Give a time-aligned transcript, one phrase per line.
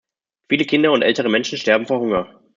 [0.49, 2.41] Viele Kinder und ältere Menschen sterben vor Hunger.